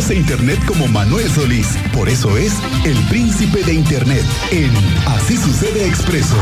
conoce 0.00 0.14
Internet 0.14 0.58
como 0.66 0.88
Manuel 0.88 1.28
Solís. 1.28 1.76
Por 1.92 2.08
eso 2.08 2.34
es 2.38 2.54
el 2.86 2.96
príncipe 3.08 3.62
de 3.62 3.74
Internet 3.74 4.24
en 4.50 4.70
Así 5.06 5.36
sucede 5.36 5.86
expreso. 5.86 6.36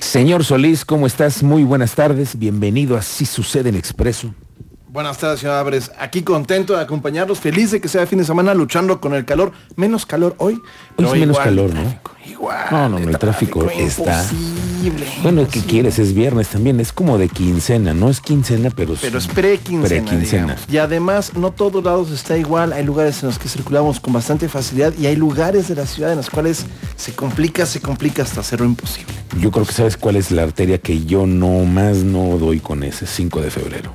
Señor 0.00 0.44
Solís, 0.44 0.84
¿cómo 0.84 1.06
estás? 1.06 1.42
Muy 1.42 1.64
buenas 1.64 1.94
tardes. 1.94 2.38
Bienvenido 2.38 2.96
a 2.96 2.98
Así 2.98 3.24
sucede 3.24 3.70
en 3.70 3.76
expreso. 3.76 4.34
Buenas 4.88 5.16
tardes, 5.16 5.40
señor 5.40 5.56
Álvarez. 5.56 5.92
Aquí 5.98 6.22
contento 6.22 6.74
de 6.74 6.82
acompañarlos, 6.82 7.40
feliz 7.40 7.70
de 7.70 7.80
que 7.80 7.88
sea 7.88 8.06
fin 8.06 8.18
de 8.18 8.24
semana 8.24 8.52
luchando 8.52 9.00
con 9.00 9.14
el 9.14 9.24
calor. 9.24 9.52
Menos 9.76 10.04
calor 10.04 10.34
hoy. 10.36 10.60
Hoy 10.96 11.04
es 11.06 11.12
menos 11.12 11.38
calor, 11.38 11.72
¿no? 11.72 12.15
Igual. 12.36 12.66
No, 12.70 12.88
no, 12.88 12.98
no, 12.98 13.08
el 13.08 13.18
tráfico 13.18 13.68
está. 13.70 14.22
Imposible. 14.22 15.06
Bueno, 15.22 15.48
¿qué 15.48 15.60
quieres? 15.60 15.98
Es 15.98 16.12
viernes 16.12 16.48
también. 16.48 16.80
Es 16.80 16.92
como 16.92 17.16
de 17.18 17.28
quincena. 17.28 17.94
No 17.94 18.10
es 18.10 18.20
quincena, 18.20 18.70
pero, 18.70 18.94
Pero 19.00 19.18
es 19.18 19.26
pre-quincena. 19.26 20.56
Y 20.70 20.76
además, 20.76 21.32
no 21.34 21.50
todos 21.50 21.82
lados 21.82 22.10
está 22.10 22.36
igual. 22.36 22.72
Hay 22.72 22.84
lugares 22.84 23.22
en 23.22 23.28
los 23.28 23.38
que 23.38 23.48
circulamos 23.48 24.00
con 24.00 24.12
bastante 24.12 24.48
facilidad 24.48 24.92
y 24.98 25.06
hay 25.06 25.16
lugares 25.16 25.68
de 25.68 25.76
la 25.76 25.86
ciudad 25.86 26.10
en 26.12 26.18
los 26.18 26.30
cuales 26.30 26.66
se 26.96 27.12
complica, 27.14 27.64
se 27.64 27.80
complica 27.80 28.22
hasta 28.22 28.40
hacerlo 28.40 28.66
imposible. 28.66 29.14
Yo 29.40 29.50
creo 29.50 29.64
que 29.64 29.72
sabes 29.72 29.96
cuál 29.96 30.16
es 30.16 30.30
la 30.30 30.42
arteria 30.42 30.78
que 30.78 31.04
yo 31.04 31.26
no 31.26 31.64
más 31.64 31.98
no 31.98 32.38
doy 32.38 32.60
con 32.60 32.82
ese 32.82 33.06
5 33.06 33.40
de 33.40 33.50
febrero. 33.50 33.92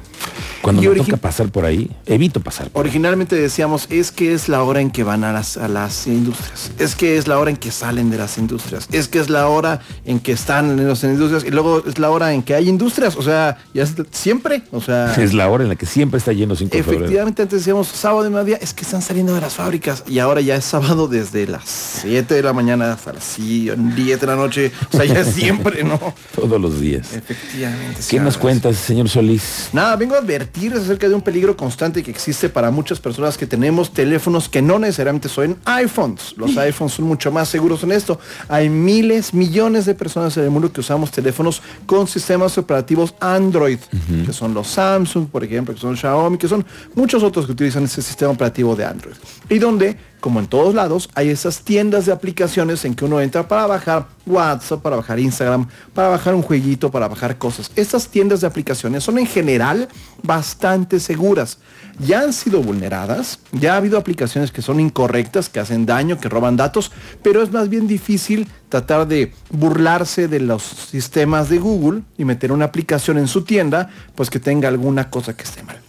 Cuando 0.62 0.82
me 0.82 0.96
toca 0.96 1.18
pasar 1.18 1.50
por 1.50 1.66
ahí, 1.66 1.90
evito 2.06 2.40
pasar. 2.40 2.70
por 2.70 2.80
ahí. 2.86 2.90
Originalmente 2.90 3.36
decíamos, 3.36 3.88
es 3.90 4.12
que 4.12 4.34
es 4.34 4.48
la 4.50 4.64
hora 4.64 4.82
en 4.82 4.92
que 4.92 5.04
van 5.04 5.24
a 5.24 5.34
las, 5.34 5.58
a 5.58 5.68
las 5.68 6.08
industrias, 6.08 6.72
es 6.78 6.96
que 6.96 7.18
es 7.18 7.28
la 7.28 7.40
hora 7.40 7.50
en 7.52 7.58
que 7.58 7.72
salen 7.72 8.10
de 8.12 8.18
las 8.18 8.38
industrias, 8.38 8.88
es 8.92 9.08
que 9.08 9.20
es 9.20 9.30
la 9.30 9.48
hora 9.48 9.80
en 10.06 10.20
que 10.20 10.32
están 10.34 10.70
en 10.80 10.88
las 10.88 11.04
industrias 11.04 11.44
y 11.44 11.50
luego 11.52 11.84
es 11.88 11.98
la 12.00 12.10
hora 12.12 12.34
en 12.34 12.44
que 12.44 12.54
hay 12.56 12.70
industrias, 12.70 13.16
o 13.16 13.22
sea, 13.24 13.58
ya 13.74 13.84
es- 13.84 13.94
siempre, 14.12 14.64
o 14.72 14.82
sea... 14.82 15.14
Es 15.22 15.34
la 15.34 15.48
hora 15.50 15.64
en 15.64 15.70
la 15.70 15.76
que 15.76 15.86
siempre 15.86 16.18
está 16.18 16.32
lleno 16.34 16.56
5 16.56 16.76
de 16.76 16.84
febrero. 16.84 17.04
Efectivamente, 17.06 17.42
antes 17.44 17.60
decíamos 17.60 17.88
sábado 17.88 18.24
de 18.24 18.30
mediodía, 18.30 18.58
es 18.58 18.74
que 18.74 18.84
están 18.84 19.02
saliendo 19.02 19.34
de 19.34 19.42
las 19.42 19.54
fábricas 19.54 20.04
y 20.08 20.20
ahora 20.20 20.42
ya 20.42 20.56
es 20.56 20.66
sábado 20.66 21.08
desde 21.08 21.48
las 21.48 21.64
7 22.02 22.34
de 22.36 22.44
la 22.44 22.54
mañana 22.54 22.92
hasta 22.94 23.14
las 23.14 23.36
10 23.38 23.76
de 24.22 24.28
la 24.28 24.36
noche, 24.36 24.72
o 24.92 24.98
sea, 24.98 25.06
ya 25.06 25.22
es 25.22 25.28
siempre, 25.34 25.84
¿no? 25.84 26.00
Todos 26.36 26.60
los 26.62 26.80
días. 26.80 27.14
Efectivamente. 27.14 28.02
¿Qué 28.10 28.20
nos 28.20 28.38
cuentas, 28.38 28.78
señor 28.78 29.10
Solís? 29.10 29.70
Nada, 29.74 29.96
vengo 29.96 30.16
a 30.16 30.20
advertir 30.20 30.51
acerca 30.76 31.08
de 31.08 31.16
un 31.16 31.22
peligro 31.22 31.56
constante 31.56 32.04
que 32.04 32.12
existe 32.12 32.50
para 32.50 32.72
muchas 32.72 33.00
personas 33.00 33.38
que 33.38 33.48
tenemos 33.48 33.92
teléfonos 33.92 34.50
que 34.50 34.62
no 34.62 34.80
necesariamente 34.80 35.30
son 35.30 35.58
iPhones. 35.66 36.36
Los 36.38 36.58
iPhones 36.58 36.94
son 36.94 37.06
mucho 37.06 37.32
más 37.32 37.50
seguros 37.50 37.84
en 37.84 37.92
esto. 37.92 38.20
Hay 38.48 38.70
miles, 38.70 39.34
millones 39.34 39.86
de 39.86 39.96
personas 39.96 40.36
en 40.38 40.44
el 40.44 40.50
mundo 40.50 40.72
que 40.72 40.82
usamos 40.82 41.12
teléfonos 41.12 41.62
con 41.86 42.08
sistemas 42.08 42.58
operativos 42.58 43.16
Android, 43.20 43.80
que 44.26 44.34
son 44.34 44.54
los 44.54 44.68
Samsung, 44.68 45.28
por 45.28 45.44
ejemplo, 45.44 45.74
que 45.74 45.80
son 45.80 45.96
Xiaomi, 45.96 46.38
que 46.38 46.48
son 46.48 46.66
muchos 46.96 47.24
otros 47.24 47.46
que 47.46 47.54
utilizan 47.54 47.84
ese 47.86 48.02
sistema 48.02 48.32
operativo 48.32 48.76
de 48.76 48.86
Android. 48.86 49.16
Y 49.50 49.58
donde, 49.60 49.98
como 50.22 50.40
en 50.40 50.48
todos 50.48 50.74
lados, 50.74 51.10
hay 51.16 51.30
esas 51.30 51.62
tiendas 51.64 52.06
de 52.06 52.14
aplicaciones 52.14 52.86
en 52.86 52.94
que 52.94 53.04
uno 53.04 53.20
entra 53.20 53.48
para 53.48 53.66
bajar 53.66 54.08
WhatsApp, 54.26 54.82
para 54.82 54.96
bajar 54.96 55.20
Instagram, 55.20 55.68
para 55.94 56.10
bajar 56.10 56.36
un 56.36 56.44
jueguito, 56.44 56.92
para 56.92 57.08
bajar 57.08 57.38
cosas. 57.38 57.72
Estas 57.76 58.08
tiendas 58.08 58.40
de 58.40 58.48
aplicaciones 58.48 59.04
son 59.04 59.18
en 59.18 59.26
general 59.26 59.90
bastante 60.22 61.00
seguras. 61.00 61.58
Ya 62.00 62.22
han 62.22 62.34
sido 62.34 62.62
vulneradas, 62.62 63.40
ya 63.52 63.74
ha 63.74 63.78
habido 63.78 63.98
aplicaciones 63.98 64.52
que 64.52 64.62
son 64.62 64.80
incorrectas, 64.80 65.50
que 65.50 65.60
hacen 65.60 65.86
daño, 65.86 66.20
que 66.20 66.30
roban 66.30 66.56
datos, 66.56 66.92
pero 67.24 67.42
es 67.42 67.52
más 67.52 67.68
bien 67.68 67.88
difícil 67.88 68.48
tratar 68.70 69.08
de 69.08 69.34
burlarse 69.50 70.28
de 70.28 70.40
los 70.40 70.62
sistemas 70.64 71.50
de 71.50 71.58
Google 71.58 72.04
y 72.18 72.26
meter 72.26 72.52
una 72.52 72.66
aplicación 72.66 73.18
en 73.18 73.28
su 73.28 73.44
tienda, 73.44 73.90
pues 74.16 74.30
que 74.30 74.40
tenga 74.40 74.70
alguna 74.70 75.10
cosa 75.10 75.36
que 75.36 75.44
esté 75.44 75.64
mal. 75.64 75.82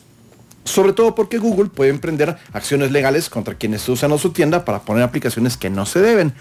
Sobre 0.65 0.93
todo 0.93 1.15
porque 1.15 1.39
Google 1.39 1.71
puede 1.71 1.91
emprender 1.91 2.37
acciones 2.53 2.93
legales 2.93 3.29
contra 3.29 3.55
quienes 3.55 3.89
usan 3.89 4.17
su 4.19 4.31
tienda 4.31 4.65
para 4.65 4.83
poner 4.83 5.03
aplicaciones 5.03 5.56
que 5.56 5.71
no 5.71 5.87
se 5.87 6.00
deben. 6.00 6.34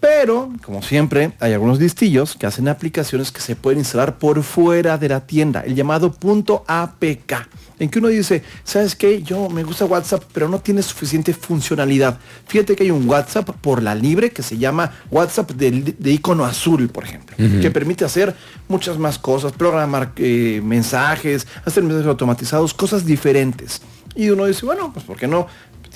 Pero, 0.00 0.50
como 0.62 0.82
siempre, 0.82 1.32
hay 1.40 1.52
algunos 1.52 1.80
listillos 1.80 2.36
que 2.36 2.46
hacen 2.46 2.68
aplicaciones 2.68 3.32
que 3.32 3.40
se 3.40 3.56
pueden 3.56 3.78
instalar 3.78 4.18
por 4.18 4.42
fuera 4.42 4.98
de 4.98 5.08
la 5.08 5.20
tienda, 5.26 5.62
el 5.62 5.74
llamado 5.74 6.12
punto 6.12 6.64
APK, 6.66 7.48
en 7.78 7.88
que 7.88 7.98
uno 7.98 8.08
dice, 8.08 8.42
¿sabes 8.64 8.94
qué? 8.94 9.22
Yo 9.22 9.48
me 9.48 9.62
gusta 9.62 9.84
WhatsApp, 9.84 10.22
pero 10.32 10.48
no 10.48 10.60
tiene 10.60 10.82
suficiente 10.82 11.32
funcionalidad. 11.34 12.18
Fíjate 12.46 12.76
que 12.76 12.84
hay 12.84 12.90
un 12.90 13.08
WhatsApp 13.08 13.50
por 13.60 13.82
la 13.82 13.94
libre 13.94 14.30
que 14.30 14.42
se 14.42 14.58
llama 14.58 14.92
WhatsApp 15.10 15.52
de, 15.52 15.94
de 15.98 16.10
icono 16.10 16.44
azul, 16.44 16.88
por 16.88 17.04
ejemplo, 17.04 17.36
que 17.36 17.70
permite 17.70 18.04
hacer 18.04 18.34
muchas 18.68 18.98
más 18.98 19.18
cosas, 19.18 19.52
programar 19.52 20.12
eh, 20.16 20.60
mensajes, 20.64 21.46
hacer 21.64 21.82
mensajes 21.82 22.08
automatizados, 22.08 22.74
cosas 22.74 23.04
diferentes. 23.04 23.80
Y 24.14 24.30
uno 24.30 24.46
dice, 24.46 24.64
bueno, 24.64 24.90
pues 24.92 25.04
¿por 25.04 25.16
qué 25.18 25.26
no? 25.26 25.46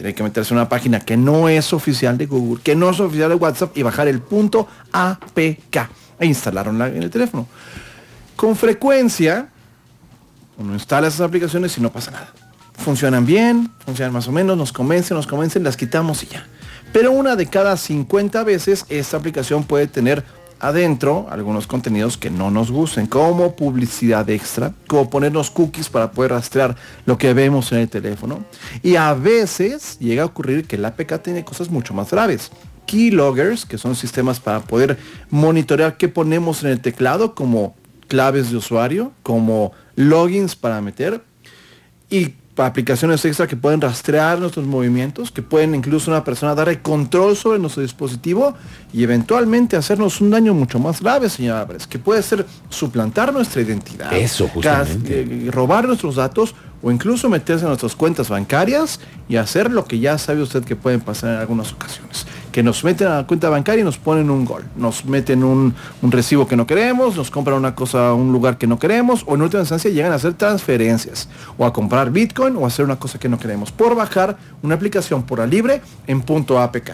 Tiene 0.00 0.14
que 0.14 0.22
meterse 0.22 0.54
en 0.54 0.60
una 0.60 0.68
página 0.70 0.98
que 1.00 1.18
no 1.18 1.50
es 1.50 1.74
oficial 1.74 2.16
de 2.16 2.24
Google, 2.24 2.62
que 2.62 2.74
no 2.74 2.88
es 2.88 2.98
oficial 3.00 3.28
de 3.28 3.34
WhatsApp 3.34 3.76
y 3.76 3.82
bajar 3.82 4.08
el 4.08 4.22
punto 4.22 4.66
APK 4.92 5.76
e 6.18 6.24
instalarla 6.24 6.86
en 6.86 7.02
el 7.02 7.10
teléfono. 7.10 7.46
Con 8.34 8.56
frecuencia, 8.56 9.50
uno 10.56 10.72
instala 10.72 11.06
esas 11.06 11.20
aplicaciones 11.20 11.76
y 11.76 11.82
no 11.82 11.92
pasa 11.92 12.12
nada. 12.12 12.32
Funcionan 12.78 13.26
bien, 13.26 13.70
funcionan 13.84 14.14
más 14.14 14.26
o 14.26 14.32
menos, 14.32 14.56
nos 14.56 14.72
convencen, 14.72 15.18
nos 15.18 15.26
convencen, 15.26 15.62
las 15.64 15.76
quitamos 15.76 16.22
y 16.22 16.28
ya. 16.28 16.46
Pero 16.94 17.12
una 17.12 17.36
de 17.36 17.44
cada 17.44 17.76
50 17.76 18.42
veces 18.44 18.86
esta 18.88 19.18
aplicación 19.18 19.64
puede 19.64 19.86
tener 19.86 20.24
adentro 20.60 21.26
algunos 21.30 21.66
contenidos 21.66 22.16
que 22.16 22.30
no 22.30 22.50
nos 22.50 22.70
gusten, 22.70 23.06
como 23.06 23.56
publicidad 23.56 24.28
extra, 24.30 24.72
como 24.86 25.10
ponernos 25.10 25.50
cookies 25.50 25.88
para 25.88 26.12
poder 26.12 26.32
rastrear 26.32 26.76
lo 27.06 27.18
que 27.18 27.34
vemos 27.34 27.72
en 27.72 27.78
el 27.78 27.88
teléfono. 27.88 28.44
Y 28.82 28.96
a 28.96 29.14
veces 29.14 29.98
llega 29.98 30.22
a 30.22 30.26
ocurrir 30.26 30.66
que 30.66 30.76
el 30.76 30.84
APK 30.84 31.22
tiene 31.22 31.44
cosas 31.44 31.70
mucho 31.70 31.94
más 31.94 32.10
graves. 32.10 32.50
Keyloggers, 32.86 33.66
que 33.66 33.78
son 33.78 33.94
sistemas 33.94 34.40
para 34.40 34.60
poder 34.60 34.98
monitorear 35.30 35.96
qué 35.96 36.08
ponemos 36.08 36.62
en 36.62 36.70
el 36.70 36.80
teclado, 36.80 37.34
como 37.34 37.74
claves 38.08 38.50
de 38.50 38.56
usuario, 38.56 39.12
como 39.22 39.72
logins 39.94 40.56
para 40.56 40.80
meter 40.80 41.22
y 42.10 42.34
aplicaciones 42.56 43.24
extra 43.24 43.46
que 43.46 43.56
pueden 43.56 43.80
rastrear 43.80 44.38
nuestros 44.38 44.66
movimientos, 44.66 45.30
que 45.30 45.40
pueden 45.40 45.74
incluso 45.74 46.10
una 46.10 46.24
persona 46.24 46.54
darle 46.54 46.80
control 46.82 47.36
sobre 47.36 47.58
nuestro 47.58 47.82
dispositivo 47.82 48.54
y 48.92 49.02
eventualmente 49.02 49.76
hacernos 49.76 50.20
un 50.20 50.30
daño 50.30 50.52
mucho 50.52 50.78
más 50.78 51.00
grave, 51.00 51.30
señor 51.30 51.56
Álvarez, 51.56 51.86
que 51.86 51.98
puede 51.98 52.22
ser 52.22 52.44
suplantar 52.68 53.32
nuestra 53.32 53.62
identidad, 53.62 54.12
Eso, 54.12 54.48
justamente. 54.48 55.24
gas- 55.24 55.46
eh, 55.46 55.50
robar 55.50 55.86
nuestros 55.86 56.16
datos 56.16 56.54
o 56.82 56.90
incluso 56.90 57.28
meterse 57.28 57.62
en 57.64 57.68
nuestras 57.68 57.94
cuentas 57.94 58.28
bancarias 58.28 59.00
y 59.28 59.36
hacer 59.36 59.70
lo 59.70 59.84
que 59.84 59.98
ya 59.98 60.18
sabe 60.18 60.42
usted 60.42 60.64
que 60.64 60.76
pueden 60.76 61.00
pasar 61.00 61.34
en 61.34 61.40
algunas 61.40 61.72
ocasiones. 61.72 62.26
Que 62.52 62.62
nos 62.62 62.82
meten 62.82 63.06
a 63.06 63.16
la 63.16 63.26
cuenta 63.26 63.48
bancaria 63.48 63.82
y 63.82 63.84
nos 63.84 63.98
ponen 63.98 64.30
un 64.30 64.44
gol. 64.44 64.64
Nos 64.76 65.04
meten 65.04 65.44
un, 65.44 65.74
un 66.02 66.12
recibo 66.12 66.48
que 66.48 66.56
no 66.56 66.66
queremos, 66.66 67.16
nos 67.16 67.30
compran 67.30 67.56
una 67.58 67.74
cosa 67.74 68.08
a 68.08 68.14
un 68.14 68.32
lugar 68.32 68.58
que 68.58 68.66
no 68.66 68.78
queremos, 68.78 69.24
o 69.26 69.34
en 69.34 69.42
última 69.42 69.60
instancia 69.60 69.90
llegan 69.90 70.12
a 70.12 70.16
hacer 70.16 70.34
transferencias, 70.34 71.28
o 71.56 71.64
a 71.64 71.72
comprar 71.72 72.10
Bitcoin, 72.10 72.56
o 72.56 72.64
a 72.64 72.66
hacer 72.68 72.84
una 72.84 72.96
cosa 72.96 73.18
que 73.18 73.28
no 73.28 73.38
queremos, 73.38 73.70
por 73.70 73.94
bajar 73.94 74.36
una 74.62 74.74
aplicación 74.74 75.22
por 75.22 75.38
la 75.38 75.46
libre 75.46 75.80
en 76.06 76.22
punto 76.22 76.60
APK. 76.60 76.92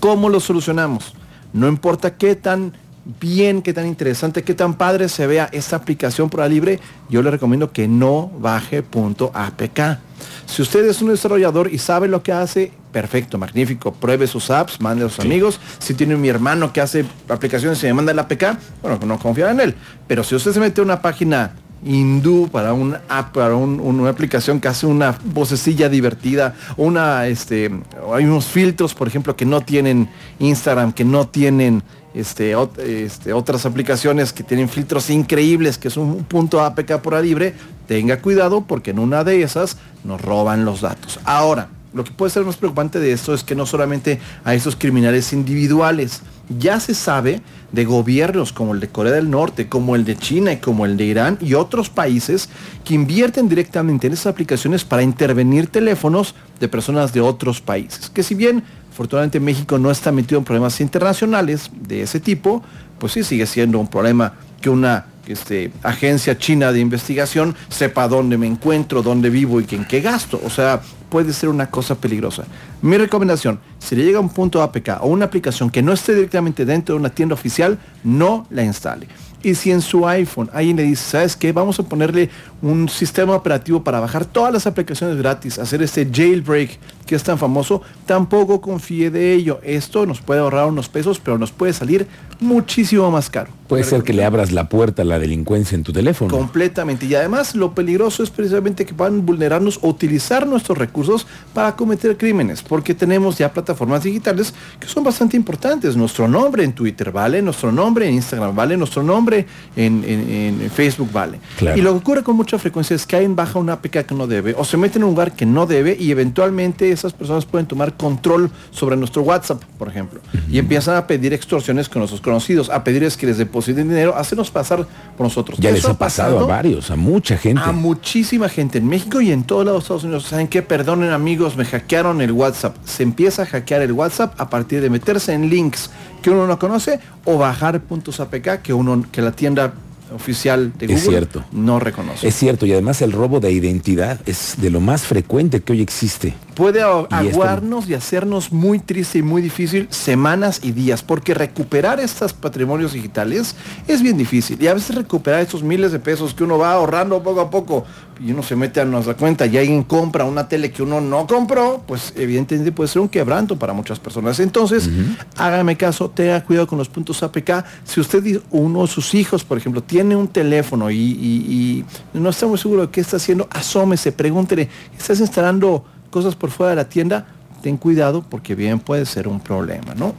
¿Cómo 0.00 0.28
lo 0.28 0.40
solucionamos? 0.40 1.14
No 1.52 1.68
importa 1.68 2.16
qué 2.16 2.34
tan 2.34 2.72
bien, 3.20 3.62
qué 3.62 3.72
tan 3.72 3.86
interesante, 3.86 4.42
qué 4.42 4.54
tan 4.54 4.74
padre 4.74 5.08
se 5.08 5.26
vea 5.26 5.48
esta 5.52 5.76
aplicación 5.76 6.28
por 6.28 6.40
la 6.40 6.48
libre, 6.48 6.80
yo 7.08 7.22
le 7.22 7.30
recomiendo 7.30 7.72
que 7.72 7.88
no 7.88 8.30
baje 8.38 8.82
punto 8.82 9.30
APK. 9.34 9.98
Si 10.46 10.62
usted 10.62 10.84
es 10.86 11.00
un 11.02 11.08
desarrollador 11.08 11.72
y 11.72 11.78
sabe 11.78 12.08
lo 12.08 12.22
que 12.22 12.32
hace, 12.32 12.72
perfecto, 12.92 13.38
magnífico. 13.38 13.92
Pruebe 13.92 14.26
sus 14.26 14.50
apps, 14.50 14.80
mande 14.80 15.04
a 15.04 15.08
sus 15.08 15.20
amigos. 15.20 15.60
Si 15.78 15.94
tiene 15.94 16.16
mi 16.16 16.28
hermano 16.28 16.72
que 16.72 16.80
hace 16.80 17.04
aplicaciones 17.28 17.82
y 17.82 17.86
me 17.86 17.94
manda 17.94 18.12
el 18.12 18.18
APK, 18.18 18.58
bueno, 18.82 18.98
no 19.06 19.18
confiar 19.18 19.50
en 19.50 19.60
él. 19.60 19.74
Pero 20.06 20.24
si 20.24 20.34
usted 20.34 20.52
se 20.52 20.60
mete 20.60 20.80
a 20.80 20.84
una 20.84 21.00
página 21.00 21.52
hindú 21.84 22.48
para 22.52 22.74
un 22.74 22.94
app, 23.08 23.32
para 23.34 23.54
un- 23.54 23.80
un- 23.80 24.00
una 24.00 24.10
aplicación 24.10 24.60
que 24.60 24.68
hace 24.68 24.86
una 24.86 25.16
vocecilla 25.24 25.88
divertida, 25.88 26.54
una, 26.76 27.26
este, 27.26 27.70
hay 28.12 28.24
unos 28.24 28.46
filtros, 28.46 28.92
por 28.94 29.08
ejemplo, 29.08 29.34
que 29.34 29.46
no 29.46 29.62
tienen 29.62 30.10
Instagram, 30.38 30.92
que 30.92 31.04
no 31.04 31.26
tienen 31.28 31.82
este, 32.12 32.56
ot- 32.56 32.76
este, 32.80 33.32
otras 33.32 33.64
aplicaciones 33.66 34.32
que 34.32 34.42
tienen 34.42 34.68
filtros 34.68 35.08
increíbles, 35.10 35.78
que 35.78 35.86
es 35.86 35.96
un 35.96 36.24
punto 36.24 36.60
APK 36.60 36.98
por 36.98 37.14
libre, 37.22 37.54
tenga 37.86 38.20
cuidado 38.20 38.62
porque 38.66 38.90
en 38.90 38.98
una 38.98 39.22
de 39.22 39.42
esas 39.44 39.76
nos 40.02 40.20
roban 40.20 40.64
los 40.64 40.80
datos. 40.80 41.20
Ahora, 41.24 41.68
lo 41.92 42.04
que 42.04 42.12
puede 42.12 42.30
ser 42.30 42.44
más 42.44 42.56
preocupante 42.56 43.00
de 43.00 43.12
esto 43.12 43.34
es 43.34 43.42
que 43.42 43.54
no 43.54 43.66
solamente 43.66 44.20
a 44.44 44.54
estos 44.54 44.76
criminales 44.76 45.32
individuales, 45.32 46.22
ya 46.58 46.80
se 46.80 46.94
sabe 46.94 47.42
de 47.72 47.84
gobiernos 47.84 48.52
como 48.52 48.74
el 48.74 48.80
de 48.80 48.88
Corea 48.88 49.12
del 49.12 49.30
Norte, 49.30 49.68
como 49.68 49.94
el 49.94 50.04
de 50.04 50.16
China 50.16 50.52
y 50.52 50.56
como 50.58 50.84
el 50.84 50.96
de 50.96 51.04
Irán 51.04 51.38
y 51.40 51.54
otros 51.54 51.90
países 51.90 52.48
que 52.84 52.94
invierten 52.94 53.48
directamente 53.48 54.06
en 54.06 54.12
esas 54.12 54.26
aplicaciones 54.26 54.84
para 54.84 55.02
intervenir 55.02 55.68
teléfonos 55.68 56.34
de 56.58 56.68
personas 56.68 57.12
de 57.12 57.20
otros 57.20 57.60
países. 57.60 58.10
Que 58.10 58.22
si 58.22 58.34
bien 58.34 58.64
afortunadamente 58.90 59.40
México 59.40 59.78
no 59.78 59.90
está 59.90 60.12
metido 60.12 60.38
en 60.38 60.44
problemas 60.44 60.80
internacionales 60.80 61.70
de 61.80 62.02
ese 62.02 62.20
tipo, 62.20 62.62
pues 62.98 63.12
sí 63.12 63.24
sigue 63.24 63.46
siendo 63.46 63.78
un 63.78 63.88
problema 63.88 64.34
que 64.60 64.70
una 64.70 65.06
este, 65.26 65.72
agencia 65.82 66.36
china 66.36 66.72
de 66.72 66.80
investigación 66.80 67.54
sepa 67.68 68.08
dónde 68.08 68.36
me 68.36 68.46
encuentro, 68.46 69.02
dónde 69.02 69.30
vivo 69.30 69.60
y 69.60 69.66
en 69.70 69.84
qué 69.86 70.00
gasto. 70.00 70.40
O 70.44 70.50
sea, 70.50 70.82
puede 71.10 71.32
ser 71.32 71.48
una 71.48 71.70
cosa 71.70 71.96
peligrosa. 71.96 72.44
Mi 72.80 72.96
recomendación, 72.96 73.60
si 73.78 73.96
le 73.96 74.04
llega 74.04 74.20
un 74.20 74.30
punto 74.30 74.62
APK 74.62 74.98
o 75.02 75.08
una 75.08 75.26
aplicación 75.26 75.68
que 75.68 75.82
no 75.82 75.92
esté 75.92 76.14
directamente 76.14 76.64
dentro 76.64 76.94
de 76.94 77.00
una 77.00 77.10
tienda 77.10 77.34
oficial, 77.34 77.78
no 78.04 78.46
la 78.48 78.62
instale. 78.62 79.08
Y 79.42 79.54
si 79.54 79.70
en 79.70 79.80
su 79.80 80.06
iPhone 80.06 80.50
alguien 80.52 80.76
le 80.76 80.82
dice, 80.82 81.02
¿sabes 81.02 81.34
qué? 81.34 81.52
Vamos 81.52 81.80
a 81.80 81.82
ponerle 81.82 82.28
un 82.60 82.88
sistema 82.88 83.34
operativo 83.34 83.82
para 83.82 83.98
bajar 83.98 84.26
todas 84.26 84.52
las 84.52 84.66
aplicaciones 84.66 85.16
gratis, 85.16 85.58
hacer 85.58 85.82
este 85.82 86.06
jailbreak 86.10 86.78
que 87.06 87.14
es 87.14 87.22
tan 87.22 87.38
famoso, 87.38 87.80
tampoco 88.04 88.60
confíe 88.60 89.10
de 89.10 89.32
ello. 89.32 89.58
Esto 89.62 90.04
nos 90.04 90.20
puede 90.20 90.40
ahorrar 90.40 90.66
unos 90.66 90.88
pesos, 90.88 91.18
pero 91.18 91.38
nos 91.38 91.52
puede 91.52 91.72
salir 91.72 92.06
muchísimo 92.38 93.10
más 93.10 93.30
caro. 93.30 93.59
Puede 93.70 93.84
ser 93.84 94.02
que 94.02 94.12
le 94.12 94.24
abras 94.24 94.50
la 94.50 94.68
puerta 94.68 95.02
a 95.02 95.04
la 95.04 95.20
delincuencia 95.20 95.76
en 95.76 95.84
tu 95.84 95.92
teléfono. 95.92 96.36
Completamente. 96.36 97.06
Y 97.06 97.14
además 97.14 97.54
lo 97.54 97.72
peligroso 97.72 98.24
es 98.24 98.30
precisamente 98.30 98.84
que 98.84 98.94
puedan 98.94 99.24
vulnerarnos 99.24 99.78
o 99.80 99.88
utilizar 99.88 100.44
nuestros 100.44 100.76
recursos 100.76 101.24
para 101.54 101.76
cometer 101.76 102.16
crímenes, 102.16 102.62
porque 102.62 102.94
tenemos 102.94 103.38
ya 103.38 103.52
plataformas 103.52 104.02
digitales 104.02 104.52
que 104.80 104.88
son 104.88 105.04
bastante 105.04 105.36
importantes. 105.36 105.96
Nuestro 105.96 106.26
nombre 106.26 106.64
en 106.64 106.72
Twitter 106.72 107.12
vale, 107.12 107.40
nuestro 107.42 107.70
nombre 107.70 108.08
en 108.08 108.14
Instagram 108.14 108.56
vale, 108.56 108.76
nuestro 108.76 109.04
nombre 109.04 109.46
en, 109.76 110.68
Facebook 110.74 111.12
vale. 111.12 111.38
Y 111.76 111.80
lo 111.80 111.92
que 111.92 111.98
ocurre 111.98 112.22
con 112.24 112.34
mucha 112.34 112.58
frecuencia 112.58 112.96
es 112.96 113.06
que 113.06 113.14
alguien 113.14 113.36
baja 113.36 113.60
una 113.60 113.74
APK 113.74 114.04
que 114.04 114.14
no 114.16 114.26
debe 114.26 114.52
o 114.58 114.64
se 114.64 114.76
mete 114.76 114.98
en 114.98 115.04
un 115.04 115.10
lugar 115.10 115.36
que 115.36 115.46
no 115.46 115.66
debe 115.66 115.96
y 115.98 116.10
eventualmente 116.10 116.90
esas 116.90 117.12
personas 117.12 117.46
pueden 117.46 117.68
tomar 117.68 117.96
control 117.96 118.50
sobre 118.72 118.96
nuestro 118.96 119.22
WhatsApp, 119.22 119.62
por 119.78 119.86
ejemplo, 119.86 120.20
y 120.50 120.58
empiezan 120.58 120.96
a 120.96 121.06
pedir 121.06 121.32
extorsiones 121.32 121.88
con 121.88 122.00
nuestros 122.00 122.20
conocidos, 122.20 122.68
a 122.68 122.82
pedirles 122.82 123.16
que 123.16 123.26
les 123.26 123.38
depositen 123.38 123.59
dinero, 123.66 124.14
a 124.16 124.20
hacernos 124.20 124.50
pasar 124.50 124.86
por 125.16 125.26
nosotros. 125.26 125.58
Ya 125.58 125.70
les 125.70 125.84
ha 125.84 125.96
pasado, 125.96 126.40
a 126.40 126.46
varios, 126.46 126.90
a 126.90 126.96
mucha 126.96 127.36
gente. 127.36 127.62
A 127.64 127.72
muchísima 127.72 128.48
gente 128.48 128.78
en 128.78 128.88
México 128.88 129.20
y 129.20 129.32
en 129.32 129.44
todos 129.44 129.64
los 129.64 129.82
Estados 129.82 130.04
Unidos. 130.04 130.24
¿Saben 130.24 130.48
qué? 130.48 130.62
Perdonen 130.62 131.10
amigos, 131.10 131.56
me 131.56 131.64
hackearon 131.64 132.20
el 132.20 132.32
WhatsApp. 132.32 132.76
Se 132.84 133.02
empieza 133.02 133.42
a 133.42 133.46
hackear 133.46 133.82
el 133.82 133.92
WhatsApp 133.92 134.40
a 134.40 134.50
partir 134.50 134.80
de 134.80 134.90
meterse 134.90 135.32
en 135.32 135.48
links 135.48 135.90
que 136.22 136.30
uno 136.30 136.46
no 136.46 136.58
conoce 136.58 137.00
o 137.24 137.38
bajar 137.38 137.80
puntos 137.80 138.20
APK 138.20 138.62
que 138.62 138.72
uno 138.72 139.04
que 139.10 139.22
la 139.22 139.32
tienda 139.32 139.72
oficial 140.14 140.72
de 140.76 140.86
Google 140.86 141.00
es 141.00 141.08
cierto. 141.08 141.44
no 141.52 141.78
reconoce. 141.78 142.26
Es 142.26 142.34
cierto, 142.34 142.66
y 142.66 142.72
además 142.72 143.00
el 143.02 143.12
robo 143.12 143.40
de 143.40 143.52
identidad 143.52 144.20
es 144.26 144.54
de 144.58 144.70
lo 144.70 144.80
más 144.80 145.02
frecuente 145.02 145.60
que 145.60 145.72
hoy 145.72 145.82
existe. 145.82 146.34
Puede 146.60 146.82
aguarnos 146.82 147.88
y 147.88 147.94
hacernos 147.94 148.52
muy 148.52 148.80
triste 148.80 149.20
y 149.20 149.22
muy 149.22 149.40
difícil 149.40 149.88
semanas 149.88 150.60
y 150.62 150.72
días, 150.72 151.02
porque 151.02 151.32
recuperar 151.32 152.00
estos 152.00 152.34
patrimonios 152.34 152.92
digitales 152.92 153.56
es 153.88 154.02
bien 154.02 154.18
difícil. 154.18 154.62
Y 154.62 154.66
a 154.66 154.74
veces 154.74 154.94
recuperar 154.94 155.40
estos 155.40 155.62
miles 155.62 155.90
de 155.90 155.98
pesos 156.00 156.34
que 156.34 156.44
uno 156.44 156.58
va 156.58 156.74
ahorrando 156.74 157.22
poco 157.22 157.40
a 157.40 157.48
poco 157.48 157.86
y 158.22 158.32
uno 158.32 158.42
se 158.42 158.56
mete 158.56 158.78
a 158.78 158.84
nuestra 158.84 159.14
cuenta 159.14 159.46
y 159.46 159.56
alguien 159.56 159.84
compra 159.84 160.26
una 160.26 160.48
tele 160.48 160.70
que 160.70 160.82
uno 160.82 161.00
no 161.00 161.26
compró, 161.26 161.82
pues 161.86 162.12
evidentemente 162.14 162.72
puede 162.72 162.88
ser 162.88 163.00
un 163.00 163.08
quebranto 163.08 163.58
para 163.58 163.72
muchas 163.72 163.98
personas. 163.98 164.38
Entonces, 164.38 164.90
hágame 165.38 165.78
caso, 165.78 166.10
tenga 166.10 166.44
cuidado 166.44 166.66
con 166.66 166.76
los 166.76 166.90
puntos 166.90 167.22
APK. 167.22 167.64
Si 167.84 168.00
usted, 168.00 168.42
uno 168.50 168.82
de 168.82 168.88
sus 168.88 169.14
hijos, 169.14 169.44
por 169.44 169.56
ejemplo, 169.56 169.82
tiene 169.82 170.14
un 170.14 170.28
teléfono 170.28 170.90
y, 170.90 171.86
no 172.12 172.28
está 172.28 172.46
muy 172.46 172.58
seguro 172.58 172.82
de 172.82 172.90
qué 172.90 173.00
está 173.00 173.16
haciendo, 173.16 173.48
asómese, 173.50 174.12
pregúntele, 174.12 174.68
¿estás 174.98 175.20
instalando 175.20 175.86
cosas 176.10 176.34
por 176.34 176.50
fuera 176.50 176.70
de 176.70 176.76
la 176.76 176.88
tienda? 176.88 177.26
Ten 177.62 177.76
cuidado 177.76 178.22
porque 178.28 178.54
bien 178.54 178.80
puede 178.80 179.06
ser 179.06 179.28
un 179.28 179.40
problema, 179.40 179.94
¿no? 179.94 180.14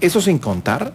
Eso 0.00 0.20
sin 0.20 0.38
contar 0.38 0.92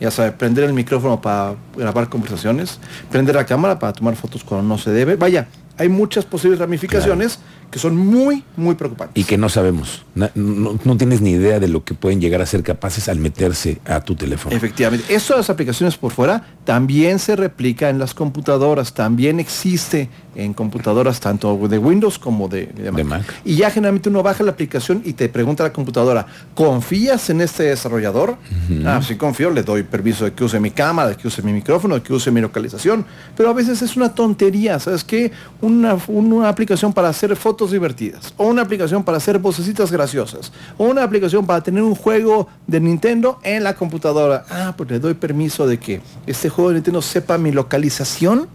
ya 0.00 0.10
sabe, 0.10 0.32
prender 0.32 0.64
el 0.64 0.72
micrófono 0.72 1.20
para 1.20 1.54
grabar 1.76 2.08
conversaciones, 2.08 2.78
prender 3.10 3.34
la 3.34 3.46
cámara 3.46 3.78
para 3.78 3.92
tomar 3.92 4.14
fotos 4.16 4.44
cuando 4.44 4.66
no 4.66 4.78
se 4.78 4.90
debe. 4.90 5.16
Vaya, 5.16 5.48
hay 5.78 5.88
muchas 5.88 6.24
posibles 6.24 6.58
ramificaciones 6.58 7.38
que 7.70 7.78
son 7.78 7.96
muy, 7.96 8.44
muy 8.56 8.74
preocupantes. 8.74 9.22
Y 9.22 9.26
que 9.26 9.36
no 9.38 9.48
sabemos. 9.48 10.04
No, 10.14 10.96
tienes 10.96 11.20
ni 11.20 11.30
idea 11.30 11.60
de 11.60 11.68
lo 11.68 11.84
que 11.84 11.94
pueden 11.94 12.20
llegar 12.20 12.40
a 12.40 12.46
ser 12.46 12.62
capaces 12.62 13.08
al 13.08 13.18
meterse 13.18 13.78
a 13.84 14.00
tu 14.00 14.14
teléfono. 14.14 14.54
Efectivamente. 14.56 15.14
Eso 15.14 15.34
de 15.34 15.38
las 15.38 15.50
aplicaciones 15.50 15.96
por 15.96 16.12
fuera 16.12 16.44
también 16.64 17.18
se 17.18 17.36
replica 17.36 17.90
en 17.90 17.98
las 17.98 18.14
computadoras. 18.14 18.94
También 18.94 19.40
existe 19.40 20.08
en 20.34 20.54
computadoras 20.54 21.20
tanto 21.20 21.56
de 21.68 21.78
Windows 21.78 22.18
como 22.18 22.48
de, 22.48 22.68
Mac. 23.04 23.24
Y 23.44 23.56
ya 23.56 23.70
generalmente 23.70 24.08
uno 24.08 24.22
baja 24.22 24.44
la 24.44 24.52
aplicación 24.52 25.02
y 25.04 25.14
te 25.14 25.28
pregunta 25.28 25.64
a 25.64 25.68
la 25.68 25.72
computadora, 25.72 26.26
¿confías 26.54 27.30
en 27.30 27.40
este 27.40 27.64
desarrollador? 27.64 28.36
Ah, 28.84 29.00
sí 29.06 29.16
confío, 29.16 29.50
le 29.50 29.62
doy 29.62 29.82
permiso 29.82 30.24
de 30.24 30.32
que 30.32 30.44
use 30.44 30.60
mi 30.60 30.70
cámara, 30.70 31.10
de 31.10 31.16
que 31.16 31.28
use 31.28 31.42
mi 31.42 31.52
micrófono, 31.52 31.94
de 31.96 32.02
que 32.02 32.12
use 32.12 32.30
mi 32.30 32.40
localización. 32.40 33.04
Pero 33.36 33.50
a 33.50 33.52
veces 33.52 33.82
es 33.82 33.96
una 33.96 34.14
tontería, 34.14 34.78
¿sabes 34.78 35.04
qué? 35.04 35.32
Una, 35.60 35.96
una 36.08 36.48
aplicación 36.48 36.92
para 36.92 37.08
hacer 37.08 37.34
fotos 37.36 37.55
divertidas, 37.64 38.34
o 38.36 38.46
una 38.46 38.62
aplicación 38.62 39.02
para 39.04 39.18
hacer 39.18 39.38
vocecitas 39.38 39.90
graciosas, 39.90 40.52
o 40.76 40.84
una 40.84 41.02
aplicación 41.02 41.46
para 41.46 41.62
tener 41.62 41.82
un 41.82 41.94
juego 41.94 42.48
de 42.66 42.80
Nintendo 42.80 43.38
en 43.42 43.64
la 43.64 43.74
computadora. 43.74 44.44
Ah, 44.50 44.74
pues 44.76 44.90
le 44.90 44.98
doy 44.98 45.14
permiso 45.14 45.66
de 45.66 45.78
que 45.78 46.00
este 46.26 46.48
juego 46.48 46.70
de 46.70 46.74
Nintendo 46.74 47.00
sepa 47.00 47.38
mi 47.38 47.52
localización. 47.52 48.48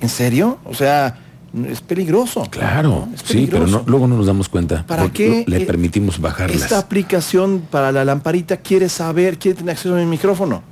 ¿En 0.00 0.08
serio? 0.08 0.58
O 0.64 0.74
sea, 0.74 1.18
es 1.68 1.80
peligroso. 1.80 2.46
Claro, 2.50 3.08
sí, 3.24 3.48
pero 3.50 3.66
luego 3.86 4.06
no 4.06 4.16
nos 4.16 4.26
damos 4.26 4.48
cuenta. 4.48 4.84
¿Para 4.86 5.08
qué 5.10 5.44
le 5.46 5.60
permitimos 5.60 6.20
bajarlas? 6.20 6.62
Esta 6.62 6.78
aplicación 6.78 7.62
para 7.70 7.92
la 7.92 8.04
lamparita 8.04 8.56
quiere 8.58 8.88
saber, 8.88 9.38
quiere 9.38 9.58
tener 9.58 9.72
acceso 9.72 9.94
a 9.94 9.98
mi 9.98 10.06
micrófono. 10.06 10.62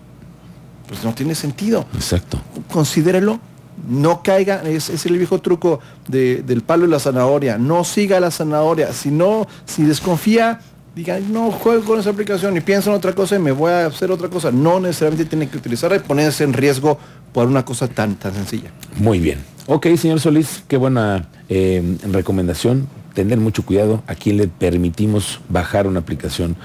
Pues 0.88 1.04
no 1.04 1.14
tiene 1.14 1.34
sentido. 1.34 1.86
Exacto. 1.94 2.38
Considérelo 2.70 3.40
no 3.88 4.22
caiga, 4.22 4.62
es, 4.62 5.06
el 5.06 5.18
viejo 5.18 5.40
truco 5.40 5.80
del 6.08 6.62
palo 6.62 6.86
y 6.86 6.88
la 6.88 6.98
zanahoria, 6.98 7.58
no 7.58 7.84
siga 7.84 8.20
la 8.20 8.30
zanahoria, 8.30 8.92
si 8.92 9.10
no, 9.10 9.46
si 9.64 9.82
desconfía, 9.84 10.60
diga, 10.94 11.18
no 11.20 11.50
juego 11.50 11.84
con 11.84 12.00
esa 12.00 12.10
aplicación 12.10 12.56
y 12.56 12.60
piensa 12.60 12.90
en 12.90 12.96
otra 12.96 13.12
cosa 13.12 13.36
y 13.36 13.38
me 13.38 13.52
voy 13.52 13.72
a 13.72 13.86
hacer 13.86 14.10
otra 14.10 14.28
cosa. 14.28 14.50
No 14.50 14.80
necesariamente 14.80 15.24
tiene 15.24 15.48
que 15.48 15.56
utilizarla 15.56 15.96
y 15.96 16.00
ponerse 16.00 16.44
en 16.44 16.52
riesgo 16.52 16.98
por 17.32 17.46
una 17.46 17.64
cosa 17.64 17.88
tan, 17.88 18.16
tan 18.16 18.34
sencilla. 18.34 18.70
Muy 18.96 19.18
bien. 19.18 19.38
Ok, 19.66 19.86
señor 19.96 20.20
Solís, 20.20 20.64
qué 20.68 20.76
buena 20.76 21.28
eh, 21.48 21.96
recomendación. 22.10 22.88
Tener 23.14 23.38
mucho 23.38 23.64
cuidado 23.64 24.02
a 24.06 24.14
quien 24.14 24.38
le 24.38 24.48
permitimos 24.48 25.40
bajar 25.48 25.86
una 25.86 26.00
aplicación 26.00 26.56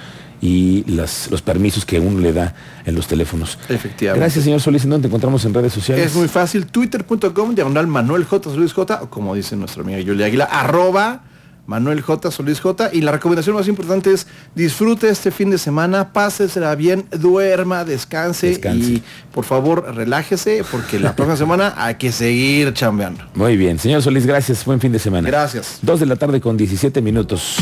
y 0.41 0.83
los 0.87 1.41
permisos 1.43 1.85
que 1.85 1.99
uno 1.99 2.19
le 2.19 2.33
da 2.33 2.53
en 2.85 2.95
los 2.95 3.07
teléfonos. 3.07 3.57
Efectivamente. 3.69 4.19
Gracias, 4.19 4.43
señor 4.43 4.61
Solís. 4.61 4.83
¿En 4.83 4.91
dónde 4.91 5.03
te 5.03 5.07
encontramos 5.07 5.43
en 5.45 5.53
redes 5.53 5.73
sociales? 5.73 6.05
Es 6.05 6.15
muy 6.15 6.27
fácil. 6.27 6.67
Twitter.com, 6.67 7.55
diagonal 7.55 7.87
Manuel 7.87 8.23
J. 8.25 8.49
Solís 8.49 8.73
J, 8.73 9.01
o 9.03 9.09
como 9.09 9.35
dice 9.35 9.55
nuestra 9.55 9.83
amiga 9.83 9.99
Julia 10.05 10.27
Aguila, 10.27 10.45
arroba 10.45 11.23
Manuel 11.65 12.01
J. 12.01 12.31
Solís 12.31 12.61
J. 12.61 12.89
Y 12.93 13.01
la 13.01 13.11
recomendación 13.11 13.55
más 13.55 13.67
importante 13.67 14.13
es 14.13 14.27
disfrute 14.55 15.09
este 15.09 15.31
fin 15.31 15.49
de 15.49 15.57
semana, 15.57 16.13
pásesela 16.13 16.73
bien, 16.75 17.05
duerma, 17.11 17.83
descanse, 17.83 18.59
y 18.73 19.03
por 19.33 19.43
favor 19.43 19.93
relájese 19.95 20.63
porque 20.71 20.99
la 20.99 21.15
próxima 21.15 21.37
semana 21.37 21.73
hay 21.77 21.95
que 21.95 22.11
seguir 22.11 22.73
chambeando. 22.73 23.23
Muy 23.35 23.57
bien, 23.57 23.77
señor 23.79 24.01
Solís, 24.01 24.25
gracias. 24.25 24.63
Buen 24.65 24.79
fin 24.79 24.91
de 24.91 24.99
semana. 24.99 25.27
Gracias. 25.27 25.79
Dos 25.81 25.99
de 25.99 26.05
la 26.05 26.15
tarde 26.15 26.39
con 26.39 26.57
17 26.57 27.01
minutos. 27.01 27.57